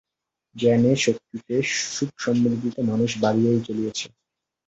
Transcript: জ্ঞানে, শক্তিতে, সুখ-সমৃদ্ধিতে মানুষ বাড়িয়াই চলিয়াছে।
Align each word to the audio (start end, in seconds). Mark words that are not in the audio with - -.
জ্ঞানে, 0.55 0.91
শক্তিতে, 0.97 1.55
সুখ-সমৃদ্ধিতে 1.89 2.81
মানুষ 2.83 3.11
বাড়িয়াই 3.21 3.59
চলিয়াছে। 3.67 4.07